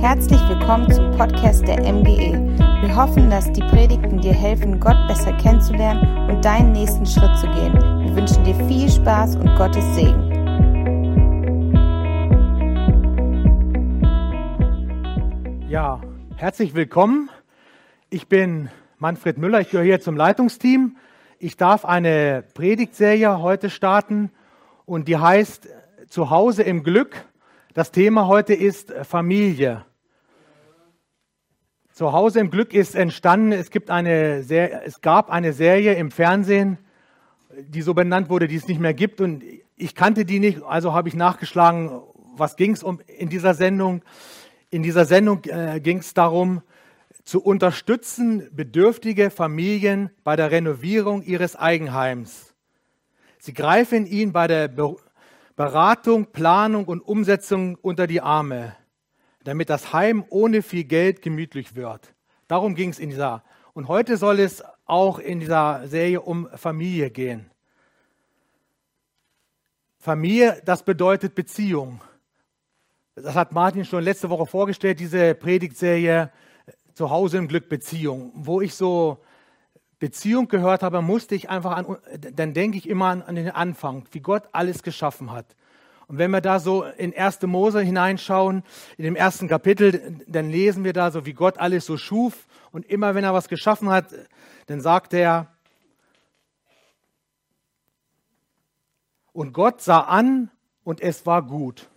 [0.00, 2.32] Herzlich willkommen zum Podcast der MGE.
[2.80, 7.46] Wir hoffen, dass die Predigten dir helfen, Gott besser kennenzulernen und deinen nächsten Schritt zu
[7.48, 7.74] gehen.
[7.74, 10.30] Wir wünschen dir viel Spaß und Gottes Segen.
[15.68, 16.00] Ja,
[16.36, 17.28] herzlich willkommen.
[18.08, 20.96] Ich bin Manfred Müller, ich gehöre hier zum Leitungsteam.
[21.38, 24.30] Ich darf eine Predigtserie heute starten
[24.86, 25.68] und die heißt
[26.08, 27.26] Zuhause im Glück.
[27.74, 29.84] Das Thema heute ist Familie.
[32.00, 33.52] Zuhause im Glück ist entstanden.
[33.52, 36.78] Es, gibt eine Serie, es gab eine Serie im Fernsehen,
[37.58, 39.20] die so benannt wurde, die es nicht mehr gibt.
[39.20, 39.44] Und
[39.76, 42.00] ich kannte die nicht, also habe ich nachgeschlagen,
[42.38, 44.00] was ging es um in dieser Sendung.
[44.70, 46.62] In dieser Sendung äh, ging es darum,
[47.22, 52.54] zu unterstützen bedürftige Familien bei der Renovierung ihres Eigenheims.
[53.40, 54.72] Sie greifen ihnen bei der
[55.54, 58.74] Beratung, Planung und Umsetzung unter die Arme,
[59.44, 62.14] damit das Heim ohne viel Geld gemütlich wird.
[62.48, 63.42] Darum ging es in dieser.
[63.72, 67.50] Und heute soll es auch in dieser Serie um Familie gehen.
[69.98, 72.00] Familie, das bedeutet Beziehung.
[73.14, 76.30] Das hat Martin schon letzte Woche vorgestellt, diese Predigtserie
[76.94, 79.18] Zuhause im Glück Beziehung, wo ich so
[79.98, 81.96] Beziehung gehört habe, musste ich einfach an,
[82.34, 85.46] dann denke ich immer an, an, den Anfang, wie Gott alles geschaffen hat.
[86.10, 87.42] Und wenn wir da so in 1.
[87.42, 88.64] Mose hineinschauen,
[88.96, 92.48] in dem ersten Kapitel, dann lesen wir da so, wie Gott alles so schuf.
[92.72, 94.06] Und immer wenn er was geschaffen hat,
[94.66, 95.54] dann sagt er,
[99.32, 100.50] und Gott sah an
[100.82, 101.88] und es war gut.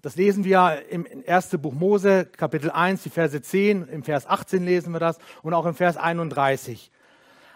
[0.00, 4.64] Das lesen wir im ersten Buch Mose, Kapitel 1, die Verse 10, im Vers 18
[4.64, 6.90] lesen wir das und auch im Vers 31.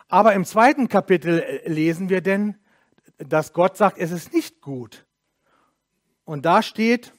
[0.08, 2.56] Aber im zweiten Kapitel lesen wir denn,
[3.16, 5.06] dass Gott sagt, es ist nicht gut.
[6.24, 7.12] Und da steht,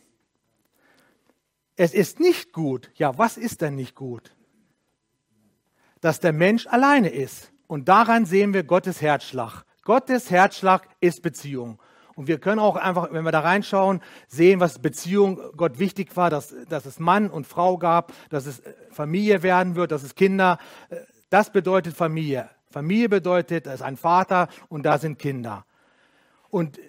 [1.76, 2.92] es ist nicht gut.
[2.96, 4.36] Ja, was ist denn nicht gut?
[6.00, 7.52] Dass der Mensch alleine ist.
[7.68, 9.64] Und daran sehen wir Gottes Herzschlag.
[9.84, 11.80] Gottes Herzschlag ist Beziehung.
[12.16, 16.30] Und wir können auch einfach, wenn wir da reinschauen, sehen, was Beziehung Gott wichtig war,
[16.30, 20.14] dass, dass es Mann und Frau gab, dass es äh, Familie werden wird, dass es
[20.16, 20.60] Kinder.
[20.90, 20.98] Äh,
[21.30, 22.50] das bedeutet Familie.
[22.70, 25.66] Familie bedeutet, da ist ein Vater und da sind Kinder.
[26.50, 26.80] Und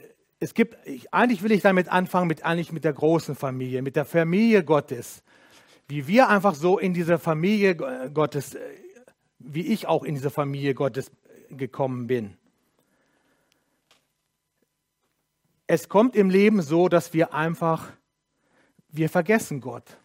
[0.43, 0.77] es gibt,
[1.13, 5.23] eigentlich will ich damit anfangen, mit, eigentlich mit der großen Familie, mit der Familie Gottes.
[5.87, 8.57] Wie wir einfach so in diese Familie Gottes,
[9.39, 11.13] wie ich auch in diese Familie Gottes
[11.49, 12.37] gekommen bin.
[15.69, 17.93] Es kommt im Leben so, dass wir einfach,
[18.89, 19.97] wir vergessen Gott.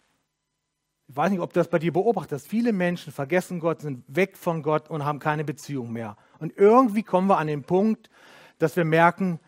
[1.08, 2.46] Ich weiß nicht, ob du das bei dir beobachtest.
[2.46, 6.16] Viele Menschen vergessen Gott, sind weg von Gott und haben keine Beziehung mehr.
[6.38, 8.08] Und irgendwie kommen wir an den Punkt,
[8.58, 9.40] dass wir merken,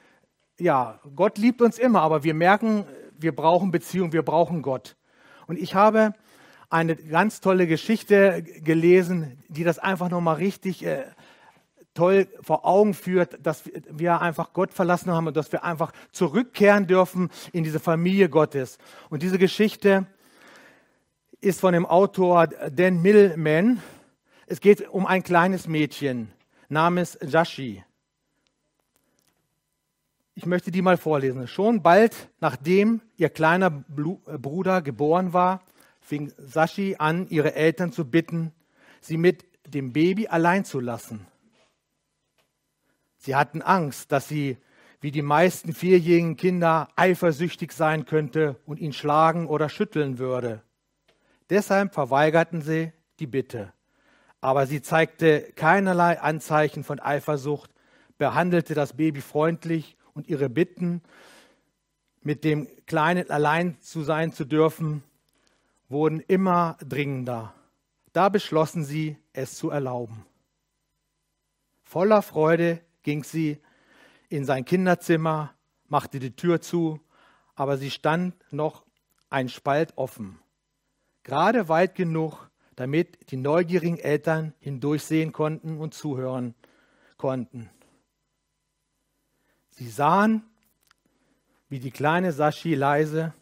[0.61, 2.85] ja, Gott liebt uns immer, aber wir merken,
[3.19, 4.97] wir brauchen Beziehung, wir brauchen Gott.
[5.47, 6.15] Und ich habe
[6.69, 11.05] eine ganz tolle Geschichte gelesen, die das einfach nochmal richtig äh,
[11.95, 16.87] toll vor Augen führt, dass wir einfach Gott verlassen haben und dass wir einfach zurückkehren
[16.87, 18.79] dürfen in diese Familie Gottes.
[19.09, 20.07] Und diese Geschichte
[21.41, 23.83] ist von dem Autor Dan Millman.
[24.47, 26.31] Es geht um ein kleines Mädchen
[26.69, 27.83] namens Jashi.
[30.41, 31.47] Ich möchte die mal vorlesen.
[31.47, 35.61] Schon bald nachdem ihr kleiner Bruder geboren war,
[36.01, 38.51] fing Sashi an, ihre Eltern zu bitten,
[39.03, 41.27] sie mit dem Baby allein zu lassen.
[43.19, 44.57] Sie hatten Angst, dass sie,
[45.03, 50.63] wie die meisten vierjährigen Kinder, eifersüchtig sein könnte und ihn schlagen oder schütteln würde.
[51.51, 53.75] Deshalb verweigerten sie die Bitte.
[54.41, 57.71] Aber sie zeigte keinerlei Anzeichen von Eifersucht,
[58.17, 61.03] behandelte das Baby freundlich und ihre Bitten,
[62.23, 65.03] mit dem Kleinen allein zu sein zu dürfen,
[65.89, 67.55] wurden immer dringender.
[68.13, 70.27] Da beschlossen sie, es zu erlauben.
[71.83, 73.59] Voller Freude ging sie
[74.29, 75.55] in sein Kinderzimmer,
[75.89, 77.01] machte die Tür zu,
[77.55, 78.85] aber sie stand noch
[79.31, 80.39] ein Spalt offen
[81.23, 86.55] gerade weit genug, damit die neugierigen Eltern hindurchsehen konnten und zuhören
[87.17, 87.71] konnten.
[89.81, 90.43] Sie sahen,
[91.71, 93.33] wie die kleine Sashi leise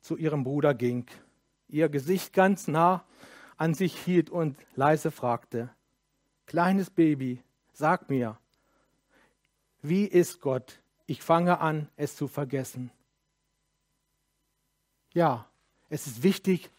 [0.00, 1.04] zu ihrem Bruder ging,
[1.68, 3.04] ihr Gesicht ganz nah
[3.58, 5.68] an sich hielt und leise fragte,
[6.46, 7.42] Kleines Baby,
[7.74, 8.38] sag mir,
[9.82, 10.80] wie ist Gott?
[11.04, 12.90] Ich fange an, es zu vergessen.
[15.12, 15.44] Ja,
[15.90, 16.70] es ist wichtig,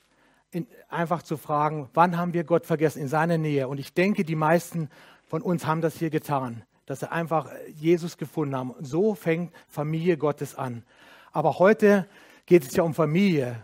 [0.49, 3.67] in, einfach zu fragen, wann haben wir Gott vergessen in seiner Nähe?
[3.67, 4.89] Und ich denke, die meisten
[5.27, 8.73] von uns haben das hier getan, dass sie einfach Jesus gefunden haben.
[8.79, 10.83] So fängt Familie Gottes an.
[11.31, 12.07] Aber heute
[12.47, 13.61] geht es ja um Familie.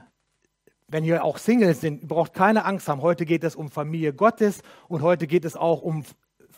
[0.88, 3.02] wenn ihr auch Singles sind, braucht keine Angst haben.
[3.02, 6.04] Heute geht es um Familie Gottes und heute geht es auch um,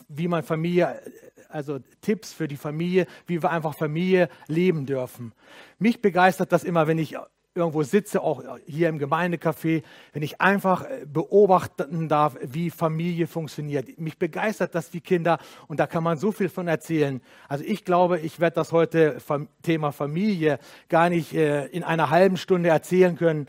[0.08, 1.00] wie man Familie,
[1.48, 5.32] also Tipps für die Familie, wie wir einfach Familie leben dürfen.
[5.78, 7.16] Mich begeistert das immer, wenn ich
[7.58, 9.82] irgendwo sitze, auch hier im Gemeindecafé,
[10.12, 13.98] wenn ich einfach äh, beobachten darf, wie Familie funktioniert.
[13.98, 17.20] Mich begeistert das die Kinder und da kann man so viel von erzählen.
[17.48, 19.18] Also ich glaube, ich werde das heute
[19.62, 20.58] Thema Familie
[20.88, 23.46] gar nicht äh, in einer halben Stunde erzählen können,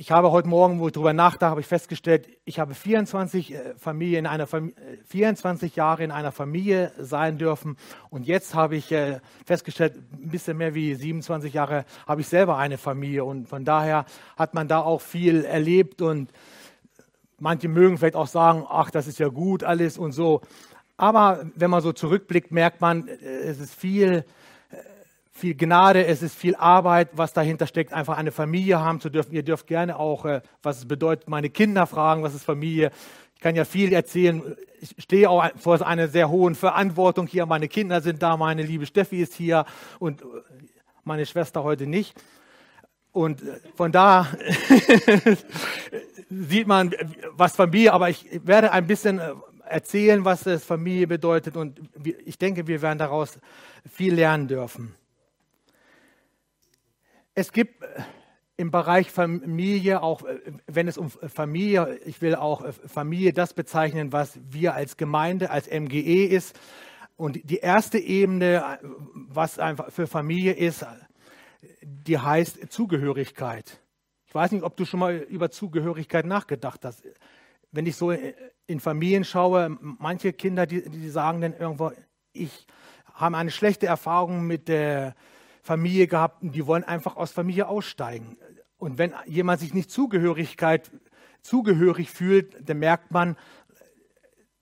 [0.00, 3.74] ich habe heute Morgen, wo ich darüber nachdachte, habe ich festgestellt, ich habe 24, äh,
[3.76, 4.74] Familie in einer Familie,
[5.08, 7.76] 24 Jahre in einer Familie sein dürfen.
[8.08, 12.56] Und jetzt habe ich äh, festgestellt, ein bisschen mehr wie 27 Jahre habe ich selber
[12.56, 13.26] eine Familie.
[13.26, 14.06] Und von daher
[14.38, 16.00] hat man da auch viel erlebt.
[16.00, 16.30] Und
[17.38, 20.40] manche mögen vielleicht auch sagen, ach, das ist ja gut alles und so.
[20.96, 24.24] Aber wenn man so zurückblickt, merkt man, äh, es ist viel
[25.40, 29.32] viel Gnade, es ist viel Arbeit, was dahinter steckt, einfach eine Familie haben zu dürfen.
[29.32, 32.90] Ihr dürft gerne auch, äh, was es bedeutet, meine Kinder fragen, was ist Familie.
[33.34, 34.42] Ich kann ja viel erzählen.
[34.80, 37.46] Ich stehe auch vor einer sehr hohen Verantwortung hier.
[37.46, 39.64] Meine Kinder sind da, meine liebe Steffi ist hier
[39.98, 40.24] und äh,
[41.04, 42.14] meine Schwester heute nicht.
[43.12, 44.28] Und äh, von da
[46.30, 46.94] sieht man,
[47.32, 49.20] was Familie, aber ich werde ein bisschen
[49.64, 51.80] erzählen, was es Familie bedeutet und
[52.26, 53.38] ich denke, wir werden daraus
[53.90, 54.94] viel lernen dürfen.
[57.34, 58.02] Es gibt äh,
[58.56, 63.54] im Bereich Familie, auch äh, wenn es um Familie, ich will auch äh, Familie das
[63.54, 66.58] bezeichnen, was wir als Gemeinde, als MGE ist.
[67.16, 68.78] Und die erste Ebene,
[69.12, 70.86] was einfach für Familie ist,
[71.82, 73.78] die heißt Zugehörigkeit.
[74.26, 77.02] Ich weiß nicht, ob du schon mal über Zugehörigkeit nachgedacht hast.
[77.72, 78.10] Wenn ich so
[78.66, 81.92] in Familien schaue, manche Kinder, die, die sagen dann irgendwo,
[82.32, 82.66] ich
[83.12, 85.14] habe eine schlechte Erfahrung mit der
[85.62, 88.36] Familie gehabt und die wollen einfach aus Familie aussteigen.
[88.78, 90.90] Und wenn jemand sich nicht Zugehörigkeit,
[91.42, 93.36] zugehörig fühlt, dann merkt man,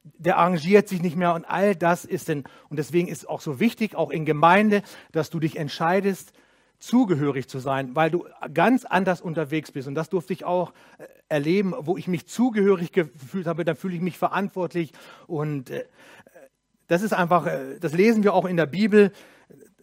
[0.03, 3.41] der arrangiert sich nicht mehr und all das ist denn, und deswegen ist es auch
[3.41, 6.33] so wichtig, auch in Gemeinde, dass du dich entscheidest,
[6.79, 9.89] zugehörig zu sein, weil du ganz anders unterwegs bist.
[9.89, 13.97] Und das durfte ich auch äh, erleben, wo ich mich zugehörig gefühlt habe, dann fühle
[13.97, 14.93] ich mich verantwortlich.
[15.27, 15.85] Und äh,
[16.87, 19.13] das ist einfach, äh, das lesen wir auch in der Bibel,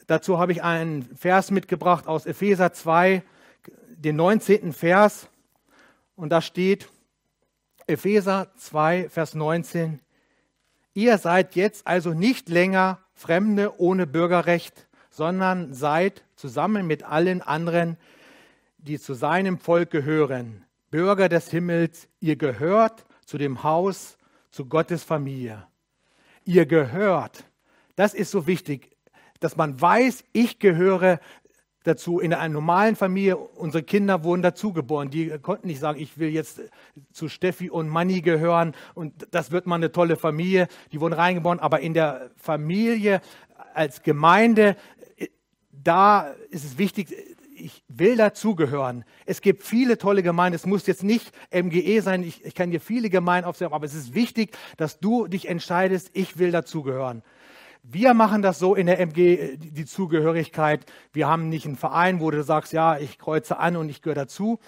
[0.08, 3.24] Dazu habe ich einen Vers mitgebracht aus Epheser 2,
[3.90, 4.74] den 19.
[4.74, 5.30] Vers.
[6.16, 6.90] Und da steht
[7.88, 10.00] Epheser 2, Vers 19.
[10.94, 17.98] Ihr seid jetzt also nicht länger Fremde ohne Bürgerrecht, sondern seid zusammen mit allen anderen,
[18.78, 22.08] die zu seinem Volk gehören, Bürger des Himmels.
[22.20, 24.18] Ihr gehört zu dem Haus,
[24.52, 25.66] zu Gottes Familie.
[26.44, 27.44] Ihr gehört.
[27.96, 28.95] Das ist so wichtig
[29.40, 31.20] dass man weiß, ich gehöre
[31.84, 32.20] dazu.
[32.20, 35.10] In einer normalen Familie, unsere Kinder wurden dazugeboren.
[35.10, 36.62] Die konnten nicht sagen, ich will jetzt
[37.12, 40.68] zu Steffi und Manni gehören und das wird mal eine tolle Familie.
[40.92, 41.60] Die wurden reingeboren.
[41.60, 43.22] Aber in der Familie
[43.74, 44.76] als Gemeinde,
[45.72, 47.14] da ist es wichtig,
[47.58, 49.06] ich will dazugehören.
[49.26, 50.56] Es gibt viele tolle Gemeinden.
[50.56, 52.24] Es muss jetzt nicht MGE sein.
[52.24, 56.12] Ich, ich kann dir viele Gemeinden aufzählen, aber es ist wichtig, dass du dich entscheidest,
[56.14, 57.24] ich will dazugehören.
[57.88, 60.86] Wir machen das so in der MG, die Zugehörigkeit.
[61.14, 64.16] Wir haben nicht einen Verein, wo du sagst, ja, ich kreuze an und ich gehöre
[64.16, 64.60] dazu.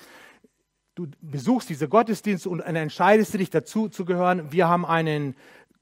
[0.93, 4.51] Du besuchst diese Gottesdienste und entscheidest dich dazu zu gehören.
[4.51, 5.35] Wir haben einen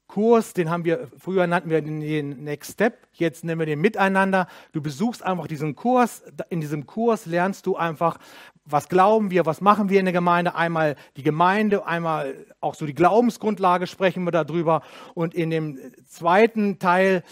[0.06, 4.46] Kurs, den haben wir, früher nannten wir den Next Step, jetzt nennen wir den Miteinander.
[4.72, 6.22] Du besuchst einfach diesen Kurs.
[6.48, 8.18] In diesem Kurs lernst du einfach,
[8.66, 10.54] was glauben wir, was machen wir in der Gemeinde.
[10.54, 14.82] Einmal die Gemeinde, einmal auch so die Glaubensgrundlage sprechen wir darüber.
[15.14, 17.22] Und in dem zweiten Teil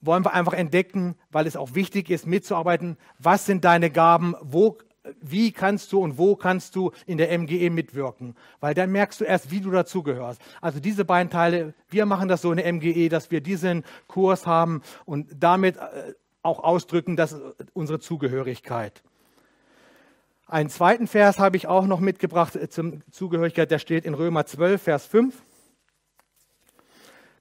[0.00, 4.78] wollen wir einfach entdecken, weil es auch wichtig ist, mitzuarbeiten, was sind deine Gaben, wo
[5.22, 8.36] wie kannst du und wo kannst du in der MGE mitwirken?
[8.60, 10.40] Weil dann merkst du erst, wie du dazugehörst.
[10.60, 14.46] Also diese beiden Teile, wir machen das so in der MGE, dass wir diesen Kurs
[14.46, 17.36] haben und damit äh, auch ausdrücken, dass
[17.72, 19.02] unsere Zugehörigkeit.
[20.50, 24.46] Einen zweiten Vers habe ich auch noch mitgebracht äh, zum Zugehörigkeit, der steht in Römer
[24.46, 25.42] 12, Vers 5.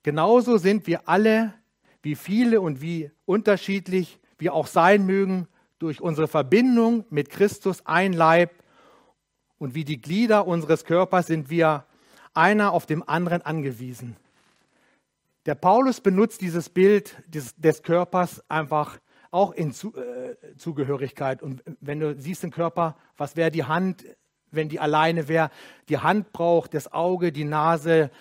[0.03, 1.53] Genauso sind wir alle,
[2.01, 5.47] wie viele und wie unterschiedlich wir auch sein mögen,
[5.79, 8.51] durch unsere Verbindung mit Christus ein Leib
[9.57, 11.85] und wie die Glieder unseres Körpers sind wir
[12.33, 14.17] einer auf dem anderen angewiesen.
[15.45, 18.99] Der Paulus benutzt dieses Bild des, des Körpers einfach
[19.31, 21.41] auch in Zu, äh, Zugehörigkeit.
[21.41, 24.05] Und wenn du siehst den Körper, was wäre die Hand,
[24.51, 25.50] wenn die alleine wäre?
[25.89, 28.12] Die Hand braucht das Auge, die Nase,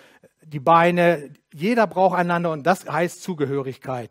[0.44, 1.30] die Beine.
[1.52, 4.10] Jeder braucht einander und das heißt Zugehörigkeit.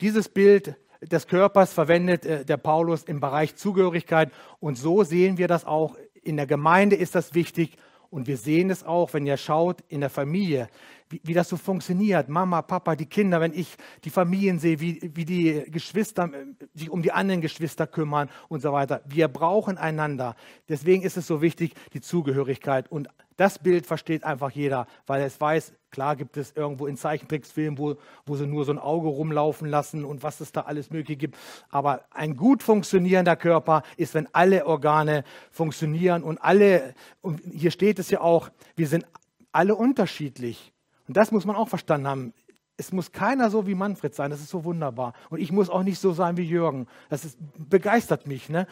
[0.00, 4.30] Dieses Bild des Körpers verwendet äh, der Paulus im Bereich Zugehörigkeit.
[4.60, 7.76] Und so sehen wir das auch in der Gemeinde ist das wichtig
[8.10, 10.68] und wir sehen es auch, wenn ihr schaut, in der Familie,
[11.12, 12.28] wie, wie, das so funktioniert.
[12.28, 16.90] Mama, Papa, die Kinder, wenn ich die Familien sehe, wie, wie die Geschwister äh, sich
[16.90, 19.02] um die anderen Geschwister kümmern und so weiter.
[19.06, 20.34] Wir brauchen einander.
[20.68, 22.90] Deswegen ist es so wichtig, die Zugehörigkeit.
[22.90, 27.78] Und das Bild versteht einfach jeder, weil es weiß, klar gibt es irgendwo in Zeichentricksfilmen,
[27.78, 31.18] wo, wo sie nur so ein Auge rumlaufen lassen und was es da alles möglich
[31.18, 31.36] gibt.
[31.68, 37.98] Aber ein gut funktionierender Körper ist, wenn alle Organe funktionieren und alle, und hier steht
[37.98, 39.06] es ja auch, wir sind
[39.52, 40.71] alle unterschiedlich.
[41.12, 42.32] Und das muss man auch verstanden haben.
[42.78, 45.12] Es muss keiner so wie Manfred sein, das ist so wunderbar.
[45.28, 46.86] Und ich muss auch nicht so sein wie Jürgen.
[47.10, 47.36] Das ist,
[47.68, 48.48] begeistert mich.
[48.48, 48.66] Ne?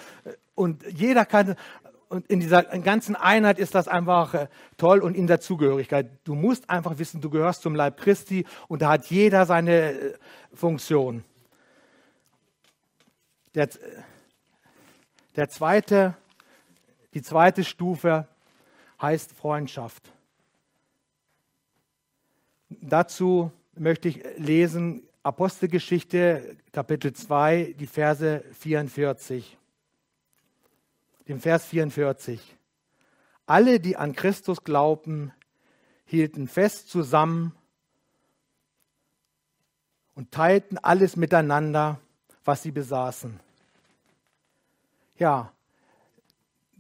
[0.55, 1.55] Und jeder kann,
[2.09, 6.09] und in dieser ganzen Einheit ist das einfach äh, toll und in der Zugehörigkeit.
[6.25, 10.15] Du musst einfach wissen, du gehörst zum Leib Christi und da hat jeder seine äh,
[10.55, 11.23] Funktion.
[13.55, 13.69] Der,
[15.37, 16.17] der zweite,
[17.13, 18.27] die zweite Stufe
[18.99, 20.11] heißt Freundschaft.
[22.71, 29.59] Dazu möchte ich lesen Apostelgeschichte Kapitel 2, die Verse 44
[31.31, 32.57] dem Vers 44.
[33.47, 35.33] Alle, die an Christus glaubten,
[36.05, 37.55] hielten fest zusammen
[40.17, 42.01] und teilten alles miteinander,
[42.45, 43.39] was sie besaßen.
[45.19, 45.53] Ja,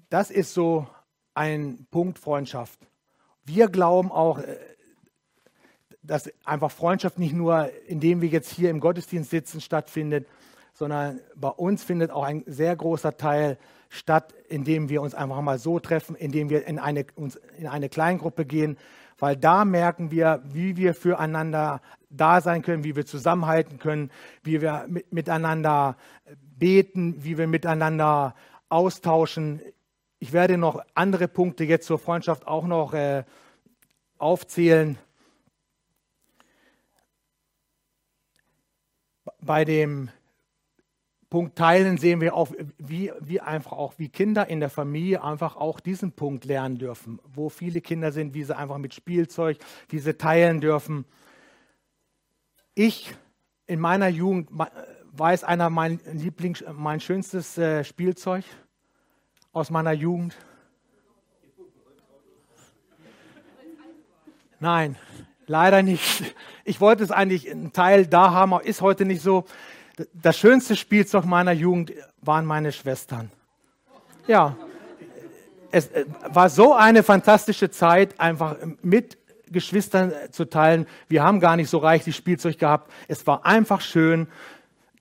[0.08, 0.88] das ist so
[1.34, 2.80] ein Punkt Freundschaft.
[3.44, 4.58] Wir glauben auch, äh,
[6.02, 10.26] dass einfach Freundschaft nicht nur, indem wir jetzt hier im Gottesdienst sitzen, stattfindet,
[10.72, 15.58] sondern bei uns findet auch ein sehr großer Teil statt, indem wir uns einfach mal
[15.58, 18.78] so treffen, indem wir in eine, uns in eine Kleingruppe gehen,
[19.18, 24.10] weil da merken wir, wie wir füreinander da sein können, wie wir zusammenhalten können,
[24.42, 25.96] wie wir mit, miteinander
[26.58, 28.34] beten, wie wir miteinander
[28.68, 29.60] austauschen.
[30.18, 33.24] Ich werde noch andere Punkte jetzt zur Freundschaft auch noch äh,
[34.18, 34.98] aufzählen.
[39.42, 40.10] Bei dem
[41.30, 45.56] Punkt teilen, sehen wir auch, wie, wie einfach auch, wie Kinder in der Familie einfach
[45.56, 47.20] auch diesen Punkt lernen dürfen.
[47.32, 51.04] Wo viele Kinder sind, wie sie einfach mit Spielzeug, wie sie teilen dürfen.
[52.74, 53.14] Ich
[53.66, 54.50] in meiner Jugend
[55.12, 58.44] weiß einer mein Lieblings, mein schönstes äh, Spielzeug
[59.52, 60.36] aus meiner Jugend.
[64.58, 64.96] Nein,
[65.50, 66.34] leider nicht.
[66.64, 69.44] Ich wollte es eigentlich einen Teil da haben, aber ist heute nicht so
[70.14, 71.92] das schönste Spielzeug meiner Jugend
[72.22, 73.30] waren meine Schwestern.
[74.26, 74.56] Ja,
[75.72, 79.18] es äh, war so eine fantastische Zeit, einfach mit
[79.50, 80.86] Geschwistern zu teilen.
[81.08, 82.90] Wir haben gar nicht so reichlich Spielzeug gehabt.
[83.08, 84.28] Es war einfach schön,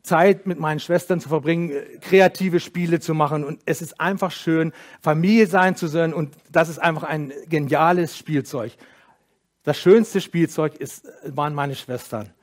[0.01, 3.44] Zeit mit meinen Schwestern zu verbringen, kreative Spiele zu machen.
[3.44, 6.13] Und es ist einfach schön, Familie sein zu sein.
[6.13, 8.72] Und das ist einfach ein geniales Spielzeug.
[9.63, 12.34] Das schönste Spielzeug ist, waren meine Schwestern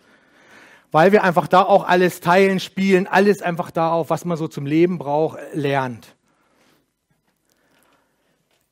[0.97, 4.49] weil wir einfach da auch alles teilen, spielen, alles einfach da auf, was man so
[4.49, 6.17] zum Leben braucht, lernt.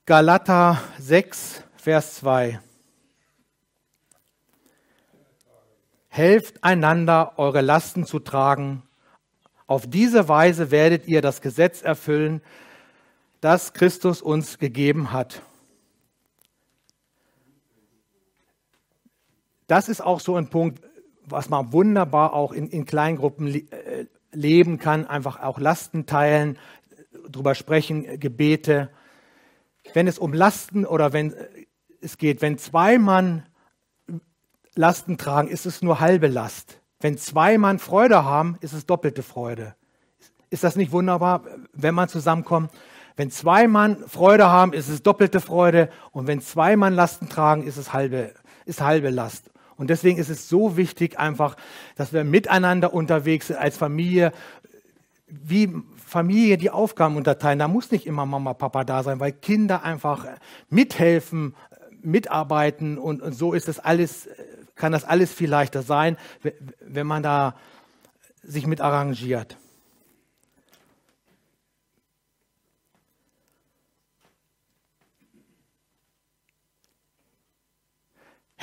[0.06, 2.60] Galater 6, Vers 2.
[6.08, 8.82] Helft einander, eure Lasten zu tragen.
[9.66, 12.40] Auf diese Weise werdet ihr das Gesetz erfüllen,
[13.40, 15.42] das Christus uns gegeben hat.
[19.74, 20.80] Das ist auch so ein Punkt,
[21.26, 26.58] was man wunderbar auch in, in Kleingruppen äh, leben kann, einfach auch Lasten teilen,
[27.28, 28.88] drüber sprechen, Gebete.
[29.92, 31.48] Wenn es um Lasten oder wenn äh,
[32.00, 33.46] es geht, wenn zwei Mann
[34.76, 36.80] Lasten tragen, ist es nur halbe Last.
[37.00, 39.74] Wenn zwei Mann Freude haben, ist es doppelte Freude.
[40.50, 42.70] Ist das nicht wunderbar, wenn man zusammenkommt?
[43.16, 45.90] Wenn zwei Mann Freude haben, ist es doppelte Freude.
[46.12, 48.34] Und wenn zwei Mann Lasten tragen, ist es halbe,
[48.66, 49.50] ist halbe Last.
[49.76, 51.56] Und deswegen ist es so wichtig einfach,
[51.96, 54.32] dass wir miteinander unterwegs sind als Familie,
[55.26, 55.70] wie
[56.06, 57.58] Familie die Aufgaben unterteilen.
[57.58, 60.26] Da muss nicht immer Mama, Papa da sein, weil Kinder einfach
[60.70, 61.54] mithelfen,
[62.02, 64.28] mitarbeiten und, und so ist das alles,
[64.76, 66.16] kann das alles viel leichter sein,
[66.80, 67.56] wenn man da
[68.42, 69.56] sich mit arrangiert.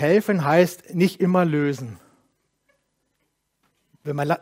[0.01, 1.99] Helfen heißt nicht immer lösen.
[4.03, 4.35] Wenn man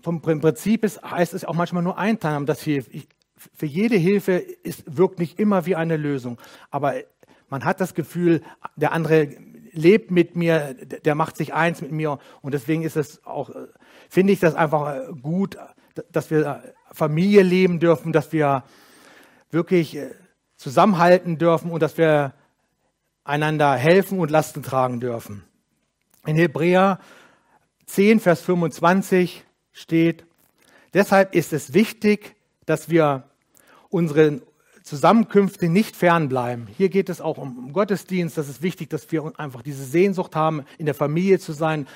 [0.00, 2.90] vom Prinzip ist, heißt es auch manchmal nur einteilen, das hilft.
[3.36, 6.38] Für jede Hilfe ist, wirkt nicht immer wie eine Lösung.
[6.70, 6.94] Aber
[7.48, 8.42] man hat das Gefühl,
[8.76, 9.28] der andere
[9.72, 12.18] lebt mit mir, der macht sich eins mit mir.
[12.40, 13.50] Und deswegen ist es auch,
[14.08, 15.58] finde ich das einfach gut,
[16.12, 18.64] dass wir Familie leben dürfen, dass wir
[19.50, 19.98] wirklich
[20.56, 22.34] zusammenhalten dürfen und dass wir
[23.24, 25.44] einander helfen und Lasten tragen dürfen.
[26.26, 27.00] In Hebräer
[27.86, 30.24] 10, Vers 25 steht,
[30.92, 33.24] deshalb ist es wichtig, dass wir
[33.90, 34.42] unseren
[34.82, 36.66] Zusammenkünfte nicht fernbleiben.
[36.66, 38.36] Hier geht es auch um Gottesdienst.
[38.36, 41.86] Das ist wichtig, dass wir einfach diese Sehnsucht haben, in der Familie zu sein,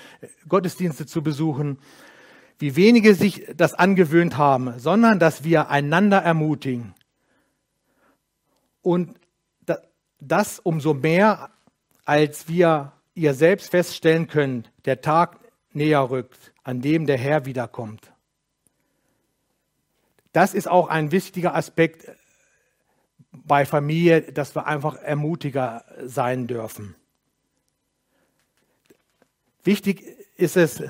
[0.48, 1.78] Gottesdienste zu besuchen.
[2.58, 6.94] Wie wenige sich das angewöhnt haben, sondern dass wir einander ermutigen.
[8.80, 9.17] Und
[10.20, 11.50] das umso mehr,
[12.04, 15.38] als wir ihr selbst feststellen können, der Tag
[15.72, 18.12] näher rückt, an dem der Herr wiederkommt.
[20.32, 22.10] Das ist auch ein wichtiger Aspekt
[23.32, 26.94] bei Familie, dass wir einfach ermutiger sein dürfen.
[29.64, 30.04] Wichtig
[30.36, 30.82] ist es,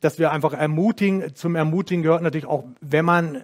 [0.00, 1.34] dass wir einfach ermutigen.
[1.34, 3.42] Zum Ermutigen gehört natürlich auch, wenn man,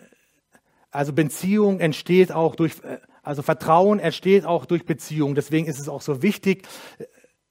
[0.91, 2.75] also Beziehung entsteht auch durch,
[3.25, 5.35] also Vertrauen entsteht auch durch Beziehung.
[5.35, 6.69] Deswegen ist es auch so wichtig,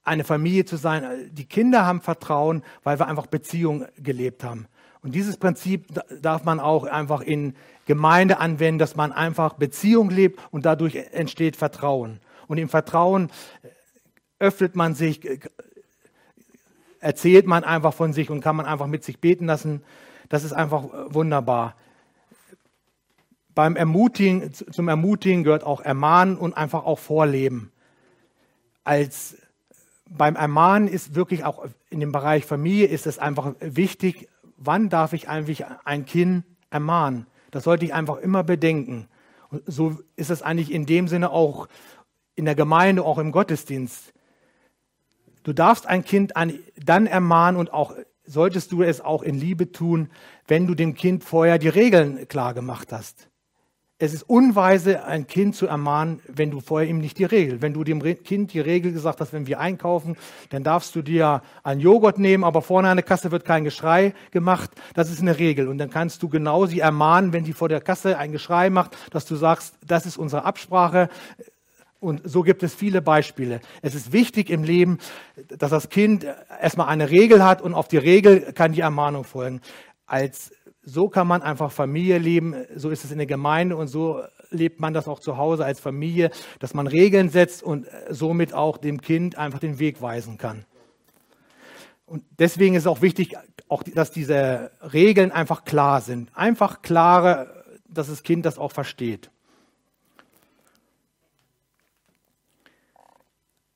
[0.03, 1.31] eine Familie zu sein.
[1.31, 4.67] Die Kinder haben Vertrauen, weil wir einfach Beziehung gelebt haben.
[5.01, 5.87] Und dieses Prinzip
[6.21, 11.57] darf man auch einfach in Gemeinde anwenden, dass man einfach Beziehung lebt und dadurch entsteht
[11.57, 12.19] Vertrauen.
[12.47, 13.29] Und im Vertrauen
[14.39, 15.21] öffnet man sich,
[16.99, 19.83] erzählt man einfach von sich und kann man einfach mit sich beten lassen.
[20.29, 21.75] Das ist einfach wunderbar.
[23.55, 27.72] Beim Ermutigen, zum Ermutigen gehört auch Ermahnen und einfach auch Vorleben.
[28.83, 29.38] Als
[30.10, 35.13] beim Ermahnen ist wirklich auch in dem Bereich Familie ist es einfach wichtig, wann darf
[35.13, 37.27] ich eigentlich ein Kind ermahnen?
[37.51, 39.07] Das sollte ich einfach immer bedenken.
[39.50, 41.67] Und so ist es eigentlich in dem Sinne auch
[42.36, 44.13] in der Gemeinde, auch im Gottesdienst.
[45.43, 47.93] Du darfst ein Kind dann ermahnen und auch
[48.25, 50.10] solltest du es auch in Liebe tun,
[50.48, 53.29] wenn du dem Kind vorher die Regeln klar gemacht hast.
[54.00, 57.62] Es ist unweise, ein Kind zu ermahnen, wenn du vorher ihm nicht die Regel.
[57.62, 60.17] Wenn du dem Kind die Regel gesagt hast, wenn wir einkaufen,
[60.49, 64.13] dann darfst du dir einen Joghurt nehmen, aber vorne an der Kasse wird kein Geschrei
[64.32, 64.71] gemacht.
[64.95, 65.67] Das ist eine Regel.
[65.67, 68.97] Und dann kannst du genau sie ermahnen, wenn sie vor der Kasse ein Geschrei macht,
[69.12, 71.08] dass du sagst, das ist unsere Absprache.
[71.99, 73.62] Und so gibt es viele Beispiele.
[73.84, 74.97] Es ist wichtig im Leben,
[75.47, 76.25] dass das Kind
[76.62, 79.62] erstmal eine Regel hat und auf die Regel kann die Ermahnung folgen.
[80.06, 80.51] Als
[80.84, 84.80] so kann man einfach Familie leben, so ist es in der Gemeinde und so lebt
[84.80, 89.02] man das auch zu Hause als Familie, dass man Regeln setzt und somit auch dem
[89.02, 90.65] Kind einfach den Weg weisen kann.
[92.06, 93.38] Und deswegen ist es auch wichtig,
[93.69, 96.30] auch, dass diese Regeln einfach klar sind.
[96.36, 99.32] Einfach klare, dass das Kind das auch versteht.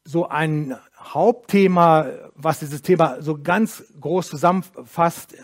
[0.03, 5.35] So ein Hauptthema, was dieses Thema so ganz groß zusammenfasst,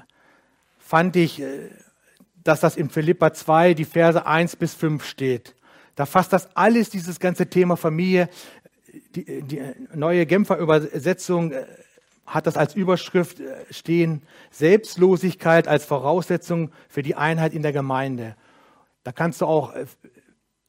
[0.93, 1.71] fand ich, äh,
[2.43, 5.55] dass das in Philippa 2, die Verse 1 bis 5 steht.
[5.95, 8.29] Da fasst das alles, dieses ganze Thema Familie.
[9.15, 9.59] Die, die
[9.95, 11.65] neue Genfer Übersetzung äh,
[12.27, 18.35] hat das als Überschrift äh, stehen, Selbstlosigkeit als Voraussetzung für die Einheit in der Gemeinde.
[19.01, 19.73] Da kannst du auch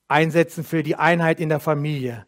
[0.09, 2.25] einsetzen für die Einheit in der Familie.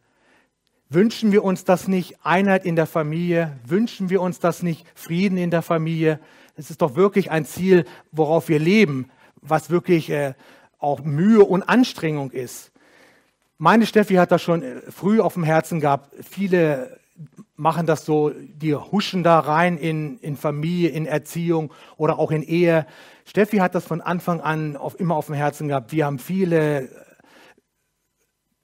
[0.90, 3.58] Wünschen wir uns das nicht, Einheit in der Familie?
[3.64, 6.20] Wünschen wir uns das nicht, Frieden in der Familie?
[6.56, 9.10] Es ist doch wirklich ein Ziel, worauf wir leben,
[9.42, 10.32] was wirklich äh,
[10.78, 12.72] auch Mühe und Anstrengung ist.
[13.58, 16.14] Meine Steffi hat das schon äh, früh auf dem Herzen gehabt.
[16.24, 16.98] Viele
[17.56, 22.42] machen das so, die huschen da rein in, in Familie, in Erziehung oder auch in
[22.42, 22.86] Ehe.
[23.26, 25.92] Steffi hat das von Anfang an auf, immer auf dem Herzen gehabt.
[25.92, 26.88] Wir haben viele äh,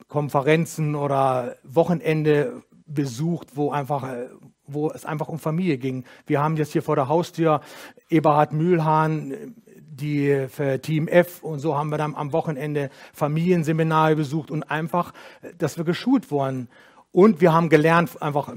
[0.08, 4.28] Konferenzen oder Wochenende besucht, wo einfach, äh,
[4.74, 6.04] wo es einfach um Familie ging.
[6.26, 7.60] Wir haben jetzt hier vor der Haustür
[8.08, 14.50] Eberhard Mühlhahn, die für Team F und so haben wir dann am Wochenende Familienseminare besucht
[14.50, 15.12] und einfach,
[15.58, 16.68] dass wir geschult wurden.
[17.12, 18.52] Und wir haben gelernt, einfach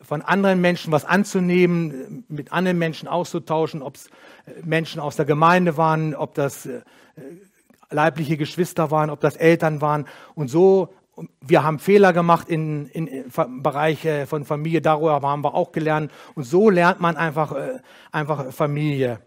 [0.00, 4.10] von anderen Menschen was anzunehmen, mit anderen Menschen auszutauschen, ob es
[4.64, 6.80] Menschen aus der Gemeinde waren, ob das äh,
[7.90, 10.06] leibliche Geschwister waren, ob das Eltern waren.
[10.34, 10.92] Und so
[11.40, 15.72] wir haben Fehler gemacht in, in, im Bereich äh, von Familie, darüber haben wir auch
[15.72, 16.10] gelernt.
[16.34, 19.20] Und so lernt man einfach, äh, einfach Familie.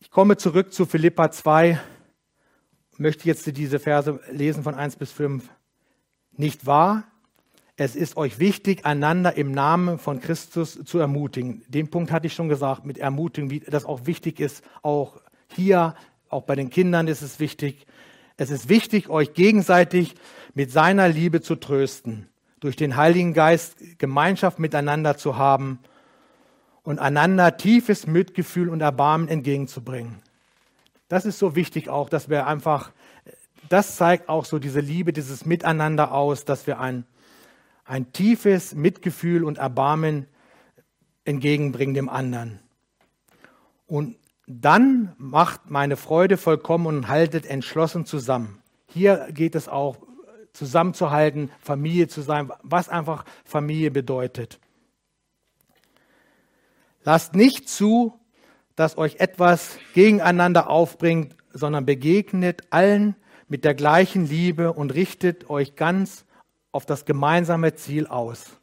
[0.00, 1.80] Ich komme zurück zu Philippa 2,
[2.98, 5.48] möchte jetzt diese Verse lesen von 1 bis 5.
[6.36, 7.04] Nicht wahr?
[7.76, 11.64] Es ist euch wichtig, einander im Namen von Christus zu ermutigen.
[11.66, 14.62] Den Punkt hatte ich schon gesagt, mit Ermutigung, wie das auch wichtig ist.
[14.82, 15.96] Auch hier,
[16.28, 17.86] auch bei den Kindern ist es wichtig.
[18.36, 20.14] Es ist wichtig, euch gegenseitig
[20.54, 25.78] mit seiner Liebe zu trösten, durch den Heiligen Geist Gemeinschaft miteinander zu haben
[26.82, 30.20] und einander tiefes Mitgefühl und Erbarmen entgegenzubringen.
[31.08, 32.90] Das ist so wichtig auch, dass wir einfach,
[33.68, 37.06] das zeigt auch so diese Liebe, dieses Miteinander aus, dass wir ein,
[37.84, 40.26] ein tiefes Mitgefühl und Erbarmen
[41.24, 42.58] entgegenbringen dem anderen.
[43.86, 48.62] Und dann macht meine Freude vollkommen und haltet entschlossen zusammen.
[48.86, 49.98] Hier geht es auch
[50.52, 54.60] zusammenzuhalten, Familie zu sein, was einfach Familie bedeutet.
[57.02, 58.18] Lasst nicht zu,
[58.76, 63.16] dass euch etwas gegeneinander aufbringt, sondern begegnet allen
[63.48, 66.24] mit der gleichen Liebe und richtet euch ganz
[66.72, 68.56] auf das gemeinsame Ziel aus.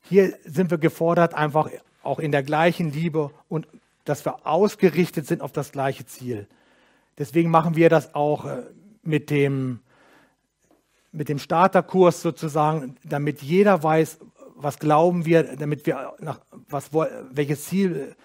[0.00, 1.70] Hier sind wir gefordert, einfach
[2.02, 3.66] auch in der gleichen Liebe und
[4.04, 6.46] dass wir ausgerichtet sind auf das gleiche Ziel.
[7.18, 8.62] Deswegen machen wir das auch äh,
[9.02, 9.80] mit dem,
[11.12, 14.18] mit dem Starterkurs sozusagen, damit jeder weiß,
[14.56, 18.16] was glauben wir, damit wir nach was, welches Ziel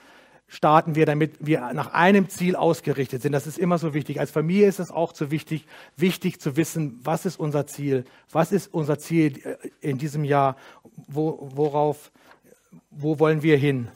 [0.47, 3.33] starten wir, damit wir nach einem Ziel ausgerichtet sind.
[3.33, 4.19] Das ist immer so wichtig.
[4.19, 5.65] Als Familie ist es auch so wichtig,
[5.97, 10.55] wichtig zu wissen, was ist unser Ziel, was ist unser Ziel äh, in diesem Jahr,
[11.07, 12.11] wo, worauf,
[12.89, 13.89] wo wollen wir hin.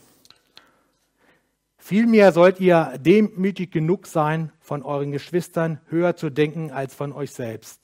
[1.78, 7.32] Vielmehr sollt ihr demütig genug sein, von euren Geschwistern höher zu denken als von euch
[7.32, 7.82] selbst.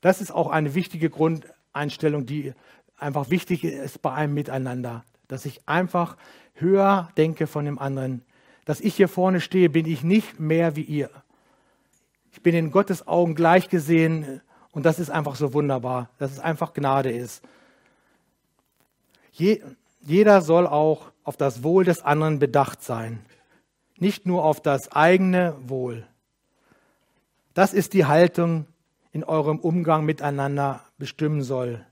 [0.00, 2.52] Das ist auch eine wichtige Grundeinstellung, die
[2.96, 6.16] einfach wichtig ist bei einem Miteinander, dass ich einfach
[6.54, 8.22] höher denke von dem anderen.
[8.64, 11.10] Dass ich hier vorne stehe, bin ich nicht mehr wie ihr.
[12.32, 14.40] Ich bin in Gottes Augen gleich gesehen
[14.72, 17.42] und das ist einfach so wunderbar, dass es einfach Gnade ist.
[19.32, 19.62] Je,
[20.00, 23.20] jeder soll auch auf das Wohl des anderen bedacht sein,
[23.98, 26.06] nicht nur auf das eigene Wohl.
[27.54, 28.66] Das ist die Haltung
[29.10, 31.84] in eurem Umgang miteinander bestimmen soll.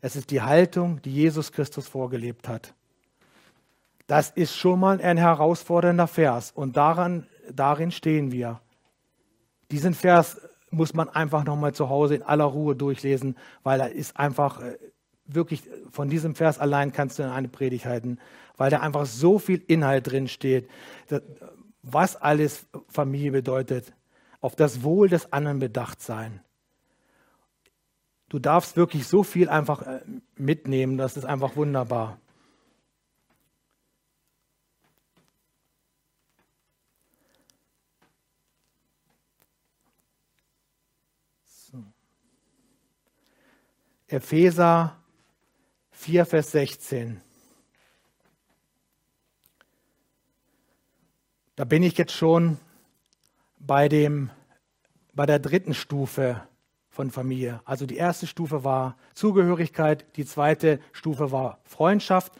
[0.00, 2.74] Es ist die Haltung, die Jesus Christus vorgelebt hat.
[4.08, 8.60] Das ist schon mal ein herausfordernder Vers und daran, darin stehen wir.
[9.70, 14.16] Diesen Vers muss man einfach nochmal zu Hause in aller Ruhe durchlesen, weil er ist
[14.16, 14.76] einfach äh,
[15.34, 18.18] wirklich, von diesem Vers allein kannst du eine Predigt halten,
[18.56, 20.68] weil da einfach so viel Inhalt drin steht,
[21.82, 23.92] was alles Familie bedeutet,
[24.40, 26.40] auf das Wohl des anderen bedacht sein
[28.32, 30.00] du darfst wirklich so viel einfach äh,
[30.36, 32.18] mitnehmen, das ist einfach wunderbar.
[44.08, 45.01] Epheser
[45.92, 47.20] 4, Vers 16.
[51.54, 52.58] Da bin ich jetzt schon
[53.58, 54.30] bei, dem,
[55.14, 56.42] bei der dritten Stufe
[56.88, 57.60] von Familie.
[57.64, 62.32] Also die erste Stufe war Zugehörigkeit, die zweite Stufe war Freundschaft.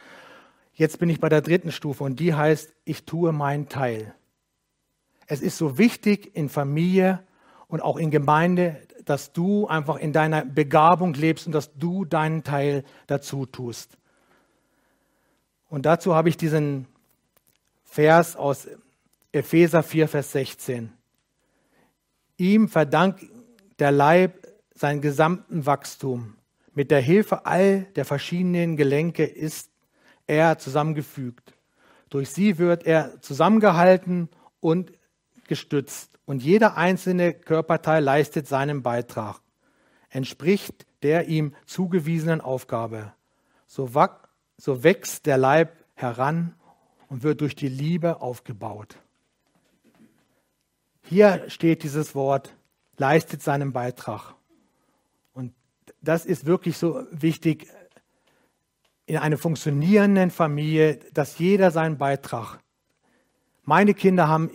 [0.75, 4.15] Jetzt bin ich bei der dritten Stufe und die heißt, ich tue meinen Teil.
[5.27, 7.23] Es ist so wichtig in Familie
[7.69, 12.45] und auch in Gemeinde, dass du einfach in deiner Begabung lebst und dass du deinen
[12.45, 13.97] Teil dazu tust.
[15.69, 16.87] Und dazu habe ich diesen
[17.85, 18.69] Vers aus
[19.33, 20.93] Epheser 4, Vers 16.
[22.37, 23.25] Ihm verdankt
[23.79, 26.37] der Leib seinen gesamten Wachstum.
[26.75, 29.71] Mit der Hilfe all der verschiedenen Gelenke ist
[30.27, 31.55] er zusammengefügt.
[32.11, 34.29] Durch sie wird er zusammengehalten
[34.61, 34.93] und
[35.49, 36.12] gestützt.
[36.25, 39.41] Und jeder einzelne Körperteil leistet seinen Beitrag,
[40.09, 43.13] entspricht der ihm zugewiesenen Aufgabe.
[43.67, 43.91] So,
[44.57, 46.55] so wächst der Leib heran
[47.09, 48.99] und wird durch die Liebe aufgebaut.
[51.03, 52.55] Hier steht dieses Wort,
[52.97, 54.35] leistet seinen Beitrag
[56.03, 57.69] das ist wirklich so wichtig
[59.07, 62.59] in einer funktionierenden Familie, dass jeder seinen Beitrag.
[63.65, 64.51] Meine Kinder haben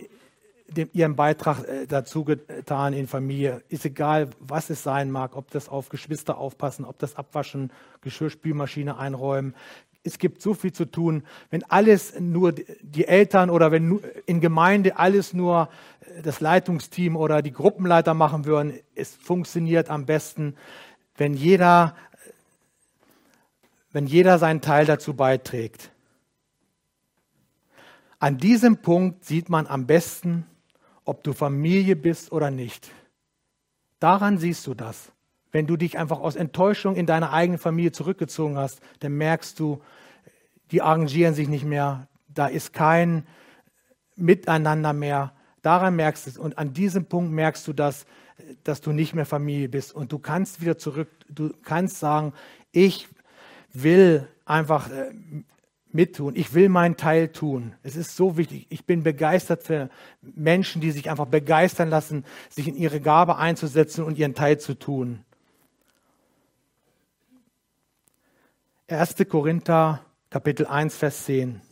[0.92, 3.62] ihren Beitrag äh, dazu getan in Familie.
[3.68, 8.98] Ist egal, was es sein mag, ob das auf Geschwister aufpassen, ob das Abwaschen, Geschirrspülmaschine
[8.98, 9.54] einräumen.
[10.04, 11.24] Es gibt so viel zu tun.
[11.50, 15.68] Wenn alles nur die Eltern oder wenn in Gemeinde alles nur
[16.00, 20.54] äh, das Leitungsteam oder die Gruppenleiter machen würden, es funktioniert am besten
[21.18, 21.94] wenn jeder,
[23.92, 25.90] wenn jeder seinen Teil dazu beiträgt.
[28.20, 30.46] An diesem Punkt sieht man am besten,
[31.08, 32.90] ob du Familie bist oder nicht.
[33.98, 35.12] Daran siehst du das.
[35.50, 39.80] Wenn du dich einfach aus Enttäuschung in deine eigene Familie zurückgezogen hast, dann merkst du,
[40.70, 43.26] die arrangieren sich nicht mehr, da ist kein
[44.14, 45.32] Miteinander mehr.
[45.62, 46.38] Daran merkst du es.
[46.38, 48.04] Und an diesem Punkt merkst du, dass
[48.64, 52.32] dass du nicht mehr Familie bist und du kannst wieder zurück, du kannst sagen,
[52.72, 53.08] ich
[53.72, 55.12] will einfach äh,
[55.92, 56.36] mittun.
[56.36, 57.74] Ich will meinen Teil tun.
[57.82, 58.66] Es ist so wichtig.
[58.68, 59.90] Ich bin begeistert für
[60.22, 64.74] Menschen, die sich einfach begeistern lassen, sich in ihre Gabe einzusetzen und ihren Teil zu
[64.74, 65.24] tun.
[68.88, 69.16] 1.
[69.28, 71.62] Korinther Kapitel 1, Vers 10.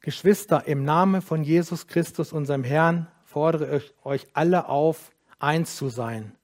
[0.00, 5.88] Geschwister, im Namen von Jesus Christus, unserem Herrn, fordere ich euch alle auf, eins zu
[5.88, 6.36] sein.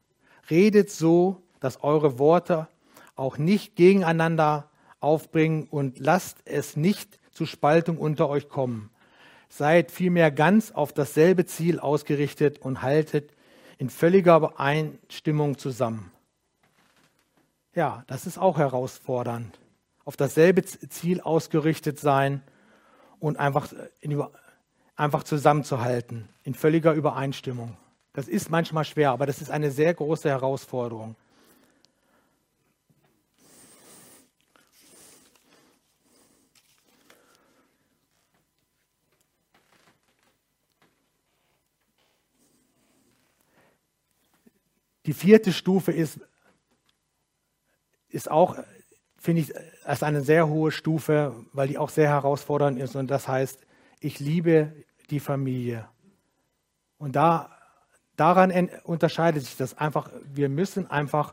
[0.51, 2.69] Redet so, dass eure Worte
[3.15, 4.68] auch nicht gegeneinander
[5.01, 8.91] aufbringen und lasst es nicht zu Spaltung unter euch kommen.
[9.49, 13.33] Seid vielmehr ganz auf dasselbe Ziel ausgerichtet und haltet
[13.79, 16.11] in völliger Übereinstimmung zusammen.
[17.75, 19.59] Ja, das ist auch herausfordernd.
[20.05, 22.43] Auf dasselbe Ziel ausgerichtet sein
[23.21, 24.23] und einfach, in,
[24.97, 27.77] einfach zusammenzuhalten, in völliger Übereinstimmung.
[28.15, 31.15] Das ist manchmal schwer, aber das ist eine sehr große Herausforderung.
[45.09, 46.21] Die vierte Stufe ist,
[48.11, 48.59] ist auch,
[49.17, 52.95] finde ich, als eine sehr hohe Stufe, weil die auch sehr herausfordernd ist.
[52.95, 53.59] Und das heißt,
[54.01, 54.71] ich liebe
[55.09, 55.89] die Familie.
[56.99, 57.57] Und da,
[58.17, 60.11] daran unterscheidet sich das einfach.
[60.31, 61.33] Wir müssen einfach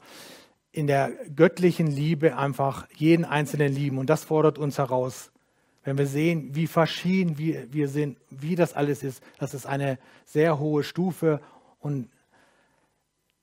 [0.72, 3.98] in der göttlichen Liebe einfach jeden Einzelnen lieben.
[3.98, 5.34] Und das fordert uns heraus.
[5.84, 10.00] Wenn wir sehen, wie verschieden wir, wir sind, wie das alles ist, das ist eine
[10.24, 11.42] sehr hohe Stufe.
[11.82, 12.10] Und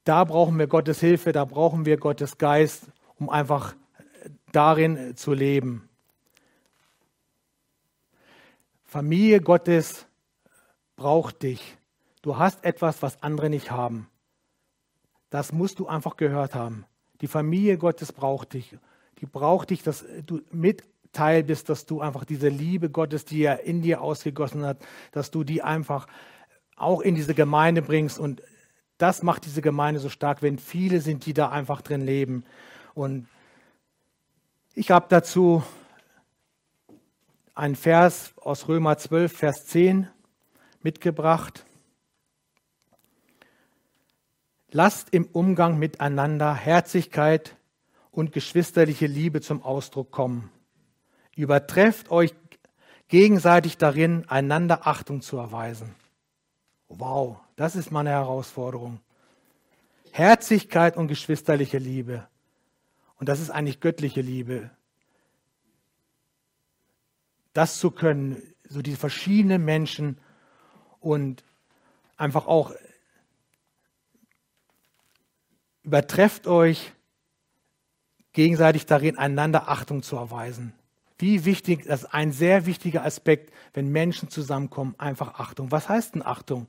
[0.05, 2.87] da brauchen wir Gottes Hilfe, da brauchen wir Gottes Geist,
[3.19, 3.75] um einfach
[4.51, 5.89] darin zu leben.
[8.85, 10.07] Familie Gottes
[10.97, 11.79] braucht dich.
[12.21, 14.09] Du hast etwas, was andere nicht haben.
[15.31, 16.85] Das musst du einfach gehört haben.
[17.21, 18.77] Die Familie Gottes braucht dich.
[19.21, 23.43] Die braucht dich, dass du mit Teil bist, dass du einfach diese Liebe Gottes, die
[23.43, 24.79] er in dir ausgegossen hat,
[25.13, 26.07] dass du die einfach
[26.77, 28.43] auch in diese Gemeinde bringst und
[29.03, 32.45] das macht diese Gemeinde so stark, wenn viele sind, die da einfach drin leben.
[32.95, 33.27] Und
[34.75, 35.65] ich habe dazu
[37.53, 40.09] einen Vers aus Römer 12, Vers 10
[40.83, 41.65] mitgebracht.
[44.71, 47.57] Lasst im Umgang miteinander Herzlichkeit
[48.13, 50.51] und geschwisterliche Liebe zum Ausdruck kommen.
[51.35, 52.33] Übertrefft euch
[53.09, 55.97] gegenseitig darin, einander Achtung zu erweisen.
[56.99, 59.01] Wow, das ist meine Herausforderung.
[60.11, 62.29] Herzlichkeit und geschwisterliche Liebe.
[63.19, 64.71] Und das ist eigentlich göttliche Liebe.
[67.55, 70.19] Das zu können, so die verschiedenen Menschen
[71.01, 71.45] und
[72.17, 72.73] einfach auch
[75.83, 76.93] übertrefft euch
[78.33, 80.75] gegenseitig darin, einander Achtung zu erweisen.
[81.19, 85.71] Wie wichtig, das ist ein sehr wichtiger Aspekt, wenn Menschen zusammenkommen, einfach Achtung.
[85.71, 86.69] Was heißt denn Achtung?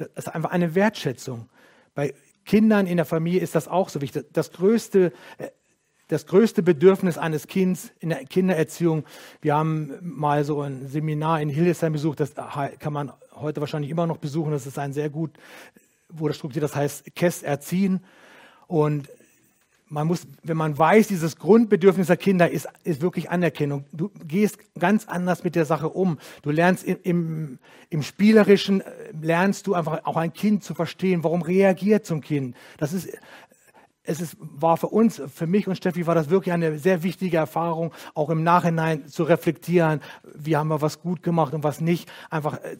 [0.00, 1.48] Das ist einfach eine Wertschätzung.
[1.94, 4.26] Bei Kindern in der Familie ist das auch so wichtig.
[4.32, 5.12] Das größte,
[6.08, 9.04] das größte Bedürfnis eines Kindes in der Kindererziehung,
[9.42, 14.06] wir haben mal so ein Seminar in Hildesheim besucht, das kann man heute wahrscheinlich immer
[14.06, 15.32] noch besuchen, das ist ein sehr gut,
[16.08, 18.00] wo das strukturiert, das heißt KESS erziehen.
[18.66, 19.08] Und
[19.90, 23.84] man muss, wenn man weiß, dieses Grundbedürfnis der Kinder ist, ist wirklich Anerkennung.
[23.92, 26.18] Du gehst ganz anders mit der Sache um.
[26.42, 27.58] Du lernst im, im,
[27.90, 28.84] im Spielerischen, äh,
[29.20, 31.24] lernst du einfach auch ein Kind zu verstehen.
[31.24, 32.56] Warum reagiert zum Kind?
[32.78, 33.08] Das ist,
[34.04, 37.38] es ist, war für uns, für mich und Steffi war das wirklich eine sehr wichtige
[37.38, 40.00] Erfahrung, auch im Nachhinein zu reflektieren,
[40.34, 42.10] wie haben wir was gut gemacht und was nicht.
[42.30, 42.76] Einfach, äh,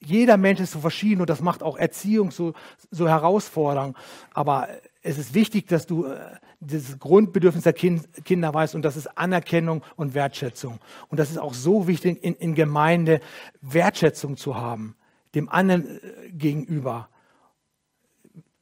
[0.00, 2.54] jeder Mensch ist so verschieden und das macht auch Erziehung so,
[2.90, 3.96] so herausfordernd.
[4.34, 4.66] Aber
[5.02, 6.18] es ist wichtig, dass du äh,
[6.60, 10.78] dieses Grundbedürfnis der kind, Kinder weißt und das ist Anerkennung und Wertschätzung.
[11.08, 13.20] Und das ist auch so wichtig in, in Gemeinde,
[13.60, 14.96] Wertschätzung zu haben,
[15.34, 17.08] dem anderen äh, gegenüber.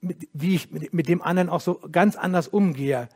[0.00, 3.10] Mit, wie ich mit, mit dem anderen auch so ganz anders umgehe.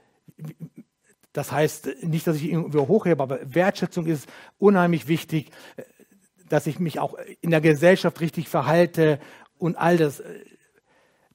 [1.33, 5.51] Das heißt nicht, dass ich irgendwie hochhebe, aber Wertschätzung ist unheimlich wichtig,
[6.51, 9.19] dass ich mich auch in der Gesellschaft richtig verhalte
[9.57, 10.23] und all das.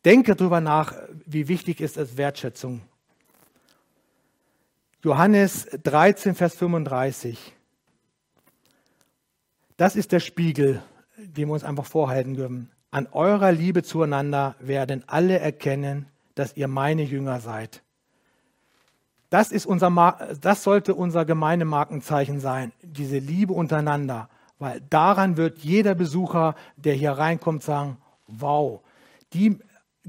[0.05, 0.93] Denke darüber nach,
[1.25, 2.81] wie wichtig ist es Wertschätzung.
[5.03, 7.53] Johannes 13, Vers 35.
[9.75, 10.81] Das ist der Spiegel,
[11.17, 12.71] den wir uns einfach vorhalten dürfen.
[12.91, 17.83] An eurer Liebe zueinander werden alle erkennen, dass ihr meine Jünger seid.
[19.29, 19.89] Das, ist unser,
[20.41, 27.11] das sollte unser Gemeindemarkenzeichen sein, diese Liebe untereinander, weil daran wird jeder Besucher, der hier
[27.11, 28.81] reinkommt, sagen, wow,
[29.33, 29.59] die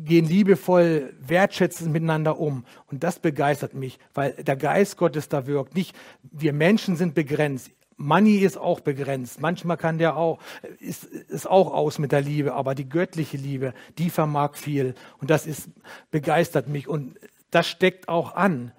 [0.05, 2.65] gehen liebevoll, wertschätzend miteinander um.
[2.87, 5.75] Und das begeistert mich, weil der Geist Gottes da wirkt.
[5.75, 7.71] Nicht wir Menschen sind begrenzt.
[7.97, 9.41] Money ist auch begrenzt.
[9.41, 10.39] Manchmal kann der auch,
[10.79, 14.95] ist, ist auch aus mit der Liebe, aber die göttliche Liebe, die vermag viel.
[15.19, 15.69] Und das ist,
[16.11, 16.89] begeistert mich.
[16.89, 17.19] Und
[17.51, 18.73] das steckt auch an.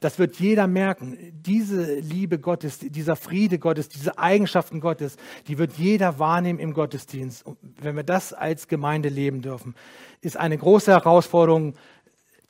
[0.00, 1.18] Das wird jeder merken.
[1.34, 7.44] Diese Liebe Gottes, dieser Friede Gottes, diese Eigenschaften Gottes, die wird jeder wahrnehmen im Gottesdienst.
[7.82, 9.74] Wenn wir das als Gemeinde leben dürfen,
[10.20, 11.74] ist eine große Herausforderung.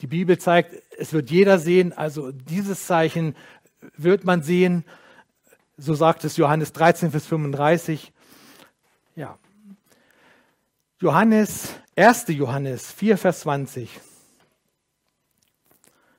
[0.01, 1.93] Die Bibel zeigt, es wird jeder sehen.
[1.93, 3.35] Also dieses Zeichen
[3.97, 4.85] wird man sehen.
[5.77, 8.13] So sagt es Johannes 13, Vers 35.
[9.15, 9.39] Ja.
[11.01, 12.29] Johannes, 1.
[12.29, 13.91] Johannes 4, Vers 20.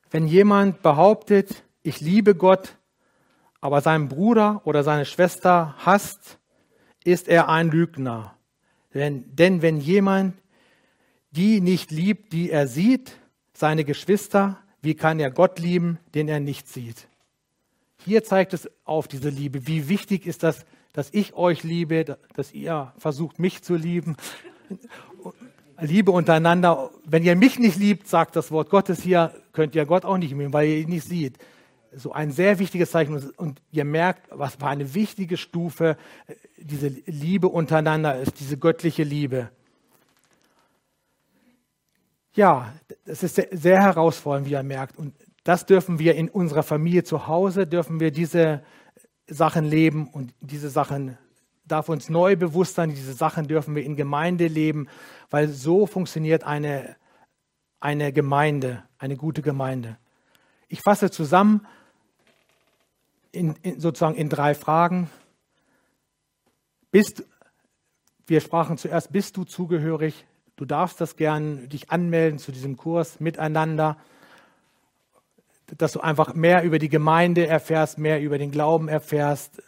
[0.10, 2.78] Wenn jemand behauptet, ich liebe Gott,
[3.60, 6.38] aber seinen Bruder oder seine Schwester hasst,
[7.04, 8.36] ist er ein Lügner.
[8.94, 10.36] Denn, denn wenn jemand
[11.38, 13.13] die nicht liebt, die er sieht,
[13.54, 17.08] seine Geschwister, wie kann er Gott lieben, den er nicht sieht?
[18.04, 19.67] Hier zeigt es auf diese Liebe.
[19.67, 24.17] Wie wichtig ist das, dass ich euch liebe, dass ihr versucht, mich zu lieben.
[25.80, 26.89] Liebe untereinander.
[27.06, 30.32] Wenn ihr mich nicht liebt, sagt das Wort Gottes hier, könnt ihr Gott auch nicht
[30.32, 31.38] lieben, weil ihr ihn nicht seht.
[31.95, 33.15] So ein sehr wichtiges Zeichen.
[33.38, 35.97] Und ihr merkt, was für eine wichtige Stufe
[36.58, 39.50] diese Liebe untereinander ist, diese göttliche Liebe.
[42.38, 42.71] Ja,
[43.06, 44.95] das ist sehr, sehr herausfordernd, wie ihr merkt.
[44.95, 48.62] Und das dürfen wir in unserer Familie zu Hause, dürfen wir diese
[49.26, 51.17] Sachen leben und diese Sachen
[51.65, 54.88] darf uns neu bewusst sein, diese Sachen dürfen wir in Gemeinde leben,
[55.32, 56.95] weil so funktioniert eine,
[57.80, 59.97] eine Gemeinde, eine gute Gemeinde.
[60.67, 61.65] Ich fasse zusammen
[63.32, 65.10] in, in, sozusagen in drei Fragen.
[66.91, 67.23] Bist,
[68.28, 70.28] wir sprachen zuerst, bist du zugehörig?
[70.58, 73.96] Du darfst das gern dich anmelden zu diesem Kurs miteinander,
[75.78, 79.62] dass du einfach mehr über die Gemeinde erfährst, mehr über den Glauben erfährst,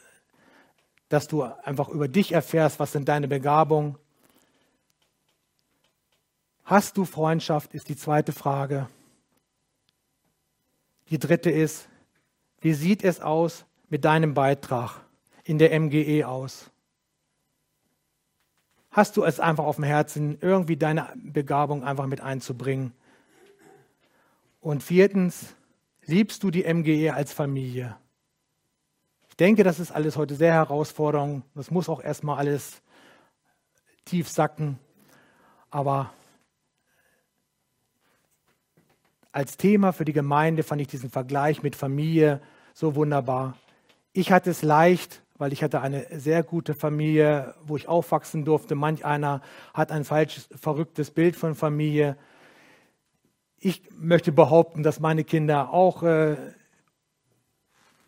[1.08, 3.98] dass du einfach über dich erfährst, was sind deine Begabungen.
[6.66, 8.88] Hast du Freundschaft, ist die zweite Frage.
[11.10, 11.88] Die dritte ist,
[12.62, 15.02] wie sieht es aus mit deinem Beitrag
[15.44, 16.72] in der MGE aus?
[18.92, 22.94] Hast du es einfach auf dem Herzen, irgendwie deine Begabung einfach mit einzubringen?
[24.62, 25.56] Und viertens,
[26.06, 27.96] liebst du die MGE als Familie?
[29.40, 31.44] denke, das ist alles heute sehr herausfordernd.
[31.56, 32.82] Das muss auch erstmal alles
[34.06, 34.78] tief sacken.
[35.72, 36.12] Aber
[39.32, 42.42] als Thema für die Gemeinde fand ich diesen Vergleich mit Familie
[42.74, 43.56] so wunderbar.
[44.12, 48.76] Ich hatte es leicht, weil ich hatte eine sehr gute Familie, wo ich aufwachsen durfte.
[48.76, 49.42] Manch einer
[49.74, 52.18] hat ein falsches, verrücktes Bild von Familie.
[53.58, 56.36] Ich möchte behaupten, dass meine Kinder auch äh,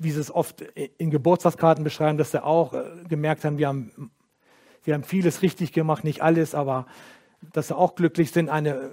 [0.04, 4.12] wie sie es oft in Geburtstagskarten beschreiben, dass sie auch äh, gemerkt haben, wir haben,
[4.84, 6.88] wir haben vieles richtig gemacht, nicht alles, aber
[7.54, 8.92] dass sie auch glücklich sind, eine,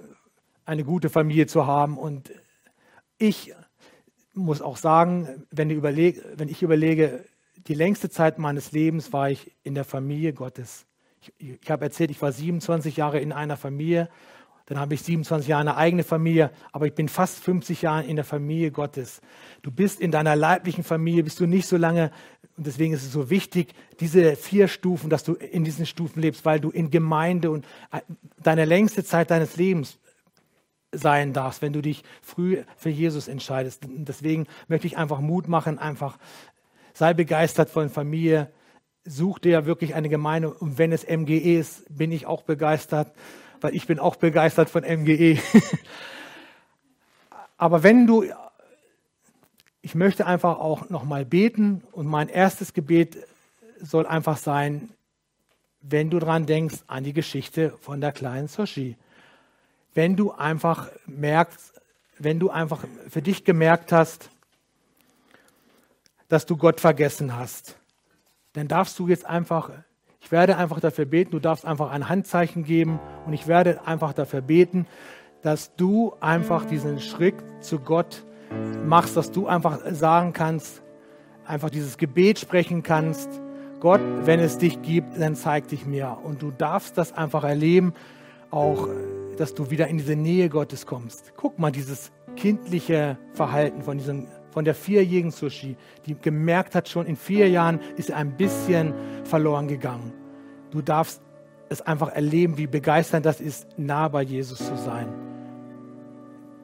[0.65, 1.97] eine gute Familie zu haben.
[1.97, 2.31] Und
[3.17, 3.53] ich
[4.35, 7.25] muss auch sagen, wenn, überleg, wenn ich überlege,
[7.67, 10.85] die längste Zeit meines Lebens war ich in der Familie Gottes.
[11.21, 14.09] Ich, ich habe erzählt, ich war 27 Jahre in einer Familie
[14.69, 18.15] dann habe ich 27 Jahre eine eigene Familie, aber ich bin fast 50 Jahre in
[18.15, 19.19] der Familie Gottes.
[19.63, 22.11] Du bist in deiner leiblichen Familie, bist du nicht so lange,
[22.55, 26.45] und deswegen ist es so wichtig, diese vier Stufen, dass du in diesen Stufen lebst,
[26.45, 28.01] weil du in Gemeinde und äh,
[28.43, 29.97] deine längste Zeit deines Lebens
[30.91, 33.87] sein darfst, wenn du dich früh für Jesus entscheidest.
[33.87, 36.19] Deswegen möchte ich einfach Mut machen, einfach
[36.99, 38.51] sei begeistert von Familie,
[39.03, 43.11] such dir wirklich eine Gemeinde und wenn es MGE ist, bin ich auch begeistert
[43.61, 45.39] weil ich bin auch begeistert von MGE.
[47.57, 48.23] Aber wenn du,
[49.81, 53.17] ich möchte einfach auch nochmal beten und mein erstes Gebet
[53.81, 54.89] soll einfach sein,
[55.81, 58.97] wenn du dran denkst an die Geschichte von der kleinen Soshi.
[59.93, 61.73] Wenn du einfach merkst,
[62.17, 64.29] wenn du einfach für dich gemerkt hast,
[66.29, 67.77] dass du Gott vergessen hast,
[68.53, 69.71] dann darfst du jetzt einfach
[70.21, 74.13] ich werde einfach dafür beten, du darfst einfach ein Handzeichen geben und ich werde einfach
[74.13, 74.85] dafür beten,
[75.41, 78.23] dass du einfach diesen Schritt zu Gott
[78.85, 80.83] machst, dass du einfach sagen kannst,
[81.45, 83.29] einfach dieses Gebet sprechen kannst.
[83.79, 86.17] Gott, wenn es dich gibt, dann zeig dich mir.
[86.23, 87.93] Und du darfst das einfach erleben,
[88.51, 88.89] auch,
[89.37, 91.33] dass du wieder in diese Nähe Gottes kommst.
[91.37, 95.75] Guck mal, dieses kindliche Verhalten von diesem von der vierjährigen Sushi,
[96.05, 98.93] die gemerkt hat, schon in vier Jahren ist ein bisschen
[99.23, 100.13] verloren gegangen.
[100.71, 101.21] Du darfst
[101.69, 105.07] es einfach erleben, wie begeisternd das ist, nah bei Jesus zu sein.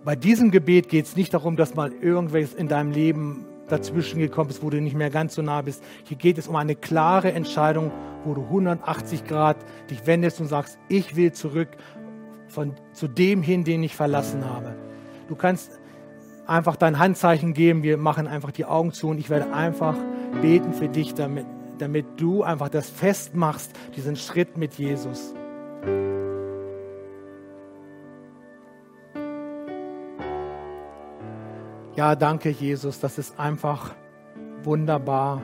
[0.03, 4.49] Bei diesem Gebet geht es nicht darum, dass mal irgendwas in deinem Leben dazwischen gekommen
[4.49, 5.83] ist, wo du nicht mehr ganz so nah bist.
[6.03, 7.91] Hier geht es um eine klare Entscheidung,
[8.23, 9.57] wo du 180 Grad
[9.89, 11.69] dich wendest und sagst, ich will zurück
[12.47, 14.75] von, zu dem hin, den ich verlassen habe.
[15.27, 15.79] Du kannst
[16.47, 19.95] einfach dein Handzeichen geben, wir machen einfach die Augen zu und ich werde einfach
[20.41, 21.45] beten für dich, damit,
[21.77, 25.33] damit du einfach das festmachst, diesen Schritt mit Jesus.
[31.95, 33.95] Ja, danke Jesus, das ist einfach
[34.63, 35.41] wunderbar,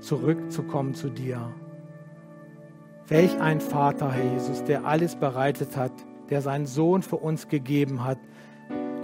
[0.00, 1.52] zurückzukommen zu dir.
[3.06, 5.92] Welch ein Vater, Herr Jesus, der alles bereitet hat,
[6.30, 8.18] der seinen Sohn für uns gegeben hat,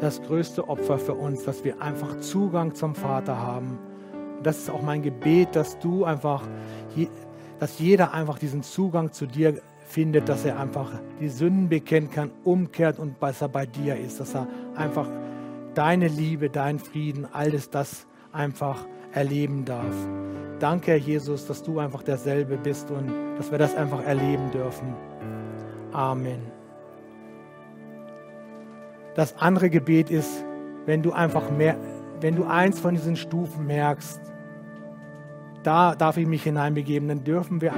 [0.04, 3.78] das größte Opfer für uns, dass wir einfach Zugang zum Vater haben.
[4.36, 6.42] Und das ist auch mein Gebet, dass du einfach,
[7.58, 10.90] dass jeder einfach diesen Zugang zu dir findet, dass er einfach
[11.20, 15.08] die Sünden bekennen kann, umkehrt und besser bei dir ist, dass er einfach
[15.74, 19.94] deine Liebe, deinen Frieden, alles das einfach erleben darf.
[20.60, 24.94] Danke, Herr Jesus, dass du einfach derselbe bist und dass wir das einfach erleben dürfen.
[25.92, 26.53] Amen.
[29.14, 30.44] Das andere Gebet ist,
[30.86, 31.76] wenn du einfach mehr,
[32.20, 34.20] wenn du eins von diesen Stufen merkst,
[35.62, 37.72] da darf ich mich hineinbegeben, dann dürfen wir,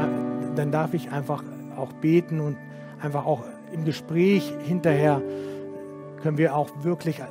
[0.56, 1.42] dann darf ich einfach
[1.76, 2.56] auch beten und
[3.00, 5.22] einfach auch im Gespräch hinterher
[6.22, 7.22] können wir auch wirklich,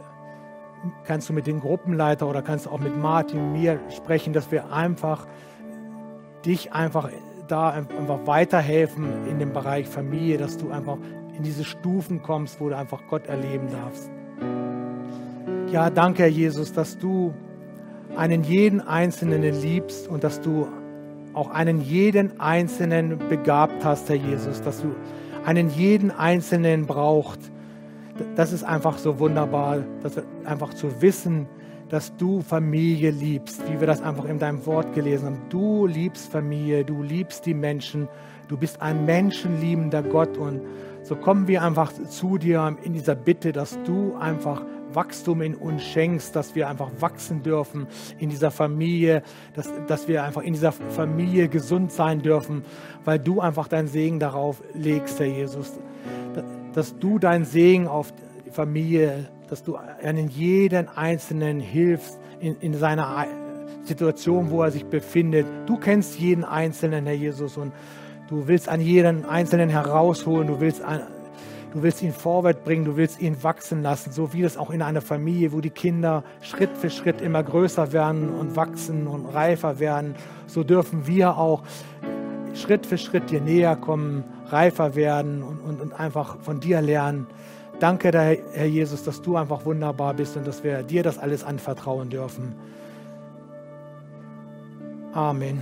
[1.03, 4.71] kannst du mit dem Gruppenleiter oder kannst du auch mit Martin, mir sprechen, dass wir
[4.71, 5.27] einfach
[6.45, 7.09] dich einfach
[7.47, 10.97] da einfach weiterhelfen in dem Bereich Familie, dass du einfach
[11.38, 14.09] in diese Stufen kommst, wo du einfach Gott erleben darfst.
[15.71, 17.33] Ja, danke, Herr Jesus, dass du
[18.15, 20.67] einen jeden Einzelnen liebst und dass du
[21.33, 24.95] auch einen jeden Einzelnen begabt hast, Herr Jesus, dass du
[25.45, 27.39] einen jeden Einzelnen braucht.
[28.36, 31.47] Das ist einfach so wunderbar, dass einfach zu wissen,
[31.89, 35.41] dass du Familie liebst, wie wir das einfach in deinem Wort gelesen haben.
[35.49, 38.07] Du liebst Familie, du liebst die Menschen,
[38.47, 40.61] du bist ein menschenliebender Gott und
[41.05, 45.83] so kommen wir einfach zu dir in dieser Bitte, dass du einfach Wachstum in uns
[45.83, 47.85] schenkst, dass wir einfach wachsen dürfen
[48.17, 49.21] in dieser Familie,
[49.53, 52.63] dass, dass wir einfach in dieser Familie gesund sein dürfen,
[53.03, 55.73] weil du einfach deinen Segen darauf legst, Herr Jesus.
[56.73, 58.11] Dass du deinen Segen auf
[58.43, 63.27] die Familie, dass du einen jeden Einzelnen hilfst in, in seiner
[63.83, 65.45] Situation, wo er sich befindet.
[65.67, 67.73] Du kennst jeden Einzelnen, Herr Jesus, und
[68.28, 71.01] Du willst an jeden Einzelnen herausholen, du willst, an,
[71.73, 74.82] du willst ihn vorwärts bringen, du willst ihn wachsen lassen, so wie es auch in
[74.82, 79.80] einer Familie, wo die Kinder Schritt für Schritt immer größer werden und wachsen und reifer
[79.80, 80.15] werden.
[80.47, 81.61] So dürfen wir auch
[82.55, 87.28] Schritt für Schritt dir näher kommen, reifer werden und, und, und einfach von dir lernen.
[87.80, 92.09] Danke, Herr Jesus, dass du einfach wunderbar bist und dass wir dir das alles anvertrauen
[92.09, 92.55] dürfen.
[95.13, 95.61] Amen.